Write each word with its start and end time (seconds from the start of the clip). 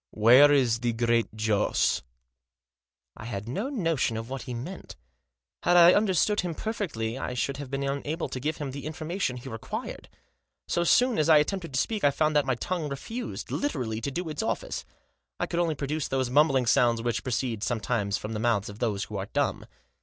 "Where 0.25 0.51
is 0.51 0.79
the 0.79 0.93
Great 0.93 1.35
Joss?" 1.35 2.01
I 3.15 3.25
had 3.25 3.47
no 3.47 3.69
notion 3.69 4.17
what 4.25 4.41
he 4.41 4.55
meant. 4.55 4.95
Had 5.61 5.77
I 5.77 5.93
under 5.93 6.15
stood 6.15 6.41
him 6.41 6.55
perfectly 6.55 7.19
I 7.19 7.35
should 7.35 7.57
have 7.57 7.69
been 7.69 7.83
unable 7.83 8.27
to 8.29 8.39
give 8.39 8.57
him 8.57 8.71
the 8.71 8.87
information 8.87 9.37
he 9.37 9.47
required. 9.47 10.09
So 10.67 10.83
soon 10.83 11.19
as 11.19 11.29
I 11.29 11.37
attempted 11.37 11.75
to 11.75 11.79
speak 11.79 12.03
I 12.03 12.09
found 12.09 12.35
that 12.35 12.47
my 12.47 12.55
tongue 12.55 12.89
refused, 12.89 13.51
literally, 13.51 14.01
to 14.01 14.09
do 14.09 14.27
its 14.27 14.41
office. 14.41 14.85
I 15.39 15.45
could 15.45 15.59
only 15.59 15.75
produce 15.75 16.07
those 16.07 16.31
mumbling 16.31 16.65
sounds 16.65 17.03
which 17.03 17.21
proceed, 17.23 17.61
sometimes, 17.61 18.17
from 18.17 18.33
the 18.33 18.39
mouths 18.39 18.69
of 18.69 18.79
those 18.79 19.03
who 19.03 19.17
are 19.17 19.27
dumb. 19.27 19.67